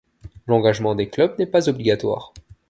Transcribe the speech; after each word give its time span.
L'engagement 0.47 0.95
des 0.95 1.09
clubs 1.09 1.37
n'est 1.37 1.45
pas 1.45 1.69
obligatoire. 1.69 2.33